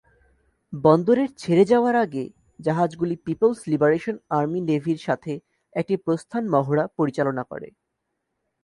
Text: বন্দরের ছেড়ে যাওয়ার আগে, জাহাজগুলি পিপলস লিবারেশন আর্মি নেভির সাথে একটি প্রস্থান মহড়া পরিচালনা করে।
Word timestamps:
বন্দরের 0.73 1.29
ছেড়ে 1.37 1.63
যাওয়ার 1.65 1.95
আগে, 2.05 2.23
জাহাজগুলি 2.59 3.15
পিপলস 3.25 3.59
লিবারেশন 3.71 4.15
আর্মি 4.37 4.59
নেভির 4.61 4.99
সাথে 5.07 5.31
একটি 5.73 5.95
প্রস্থান 6.05 6.43
মহড়া 6.53 6.85
পরিচালনা 6.97 7.43
করে। 7.51 7.67